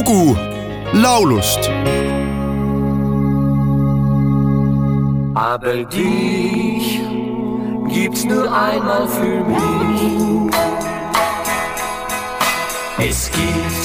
[0.00, 0.36] lugu
[0.92, 1.70] laulust
[5.34, 7.00] Aber dich
[7.88, 10.52] gibt's nur einmal für mich.
[12.98, 13.84] Es gibt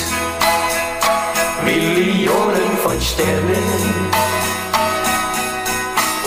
[1.64, 3.92] Millionen von Sternen.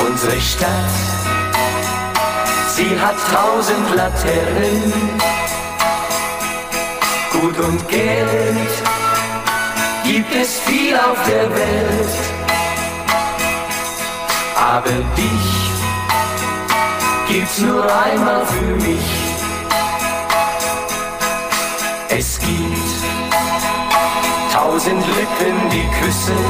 [0.06, 0.96] Unsere Stadt,
[2.74, 4.92] sie hat tausend Laternen.
[7.32, 8.97] Gut und Geld
[10.08, 12.18] gibt es viel auf der Welt.
[14.56, 15.50] Aber dich
[17.28, 19.08] gibt's nur einmal für mich.
[22.08, 22.90] Es gibt
[24.52, 26.46] tausend Lippen, die küssen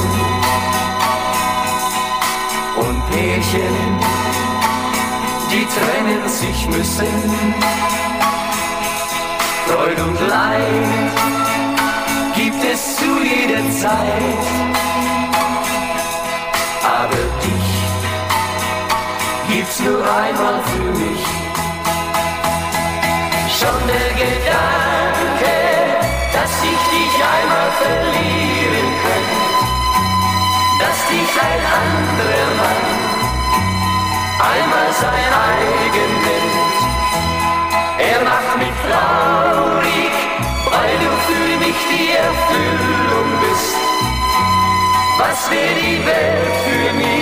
[2.77, 3.99] und Pärchen,
[5.51, 7.45] die trennen sich müssen.
[9.67, 11.48] Freud und Leid
[13.89, 14.45] Zeit,
[16.85, 17.71] aber dich
[19.49, 20.88] gibt's nur einmal für
[45.19, 47.19] Was wäre die Welt für mich?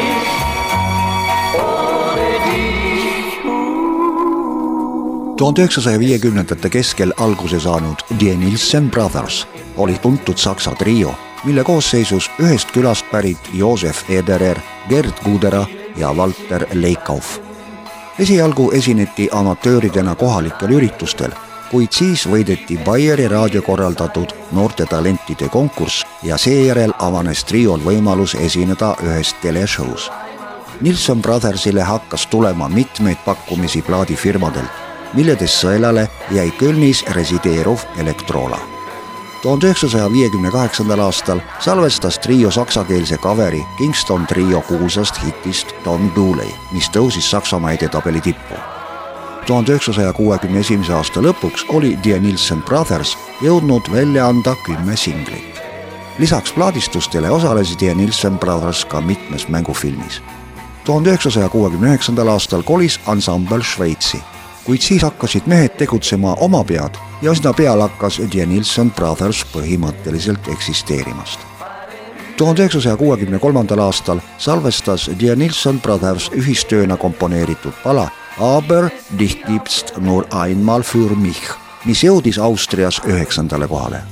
[5.37, 12.31] tuhande üheksasaja viiekümnendate keskel alguse saanud Die Nielsen Brothers oli tuntud saksa trio, mille koosseisus
[12.41, 17.39] ühest külast pärit Joosef Ederer, Gerd Kudera ja Walter Leikauf.
[18.19, 21.31] esialgu esineti amatööridena kohalikel üritustel,
[21.71, 28.95] kuid siis võideti Bayeri raadio korraldatud noorte talentide konkurss ja seejärel avanes triol võimalus esineda
[29.03, 30.11] ühes teleshow's
[30.81, 38.59] Nilsson Brothersile hakkas tulema mitmeid pakkumisi plaadifirmadelt milledest sõelale jäi Kölnis resideeruv Elektrola.
[39.43, 46.51] tuhande üheksasaja viiekümne kaheksandal aastal salvestas trio saksakeelse kaveri Kingston trio kuulsast hitist Don Dooley,
[46.73, 48.76] mis tõusis Saksamaa edetabeli tippu.
[49.47, 55.63] Tuhande üheksasaja kuuekümne esimese aasta lõpuks oli Die Nielsen Brothers jõudnud välja anda kümme singlit.
[56.19, 60.23] lisaks plaadistustele osalesid Die Nielsen Brothers ka mitmes mängufilmis
[60.85, 64.23] tuhande üheksasaja kuuekümne üheksandal aastal kolis ansambel Šveitsi
[64.67, 71.39] kuid siis hakkasid mehed tegutsema omapead ja üsna peale hakkas Die Nilsson Brothers põhimõtteliselt eksisteerimast.
[72.37, 79.95] tuhande üheksasaja kuuekümne kolmandal aastal salvestas Die Nilsson Brothers ühistööna komponeeritud pala Aber dich gibst
[79.99, 81.41] nur einmal für mich,
[81.85, 84.03] mis jõudis Austrias üheksandale kohale.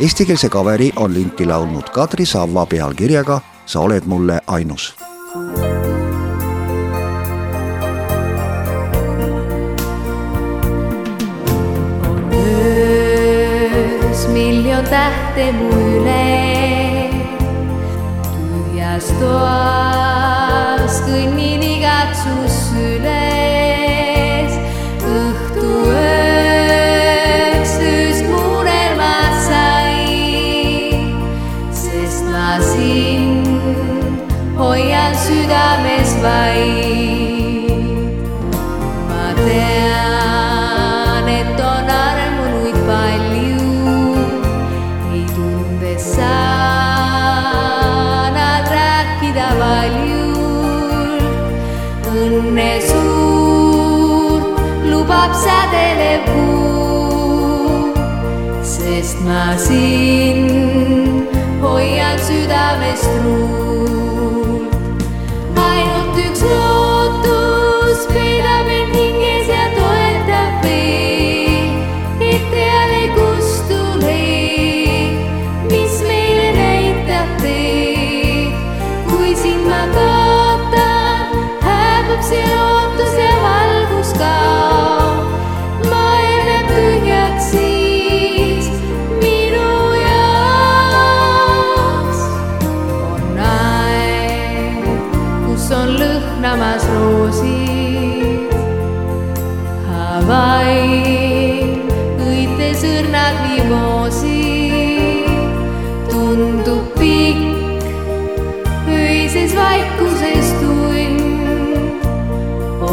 [0.00, 4.94] Eestikeelse kaveri on linti laulnud Kadri Savva pealkirjaga Sa oled mulle ainus
[14.32, 16.26] miljon tähte mu üle.
[18.32, 22.49] tühjas toas kõnnin igatsus
[32.58, 33.46] sind
[34.58, 37.70] hoian südames vaid.
[39.08, 43.60] ma tean, et on armunuid palju.
[52.20, 57.94] õnne suurt lubab sädelev kuu,
[58.74, 61.29] sest ma sind
[61.70, 63.99] hoian südamest truult.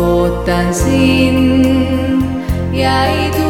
[0.08, 2.24] Ootan sind
[2.72, 3.47] ja ei tulegi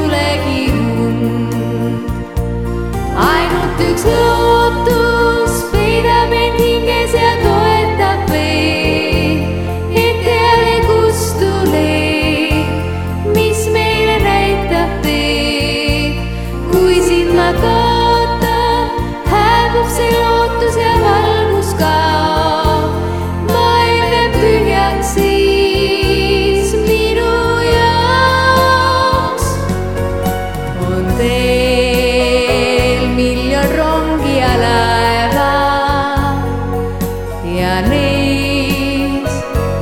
[37.77, 39.33] ja neis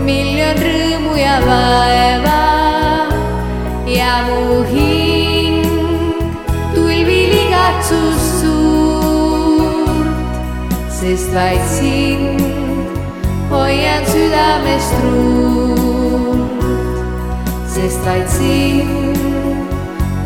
[0.04, 2.42] miljon rõõmu ja vaeva
[3.88, 5.64] ja mu hing
[6.74, 10.12] tulvil igatsust suurt,
[10.98, 12.44] sest vaid sind
[13.54, 16.68] hoian südamest truult,
[17.78, 19.16] sest vaid sind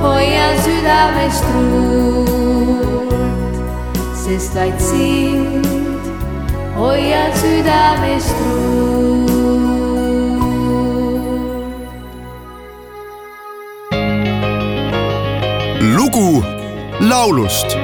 [0.01, 3.13] hoian südamest truult,
[4.25, 4.57] sest
[6.79, 9.29] hoian südamest truult.
[15.95, 16.43] lugu
[16.99, 17.77] laulust